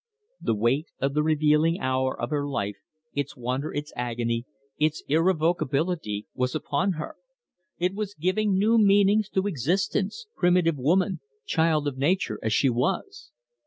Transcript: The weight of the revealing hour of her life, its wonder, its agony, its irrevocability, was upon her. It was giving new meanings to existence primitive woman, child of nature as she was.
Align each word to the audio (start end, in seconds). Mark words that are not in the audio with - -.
The 0.41 0.55
weight 0.55 0.87
of 0.99 1.13
the 1.13 1.21
revealing 1.21 1.79
hour 1.79 2.19
of 2.19 2.31
her 2.31 2.47
life, 2.47 2.77
its 3.13 3.37
wonder, 3.37 3.71
its 3.71 3.93
agony, 3.95 4.47
its 4.79 5.03
irrevocability, 5.07 6.25
was 6.33 6.55
upon 6.55 6.93
her. 6.93 7.17
It 7.77 7.93
was 7.93 8.15
giving 8.15 8.57
new 8.57 8.79
meanings 8.79 9.29
to 9.29 9.45
existence 9.45 10.25
primitive 10.35 10.79
woman, 10.79 11.19
child 11.45 11.87
of 11.87 11.99
nature 11.99 12.39
as 12.41 12.51
she 12.51 12.67
was. 12.67 13.31